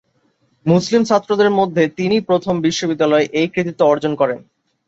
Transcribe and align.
মুসলিম 0.65 1.01
ছাত্রদের 1.03 1.49
মধ্যে 1.49 1.83
তিনিই 1.97 2.27
প্রথম 2.29 2.55
বিশ্ববিদ্যালয়ে 2.61 3.25
এই 3.33 3.47
কৃতিত্ব 3.47 3.81
অর্জন 3.83 4.13
করেন। 4.15 4.39